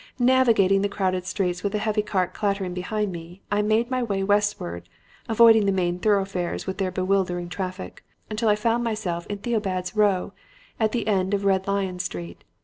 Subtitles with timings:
[0.17, 4.23] "Navigating the crowded streets with the heavy cart clattering behind me, I made my way
[4.23, 4.89] westward,
[5.29, 10.33] avoiding the main thoroughfares with their bewildering traffic, until I found myself in Theobald's Row
[10.79, 12.43] at the end of Red Lion Street.